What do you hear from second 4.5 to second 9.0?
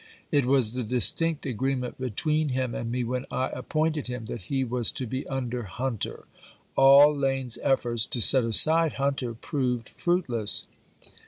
was to be under Hunter." All Lane's efforts to set aside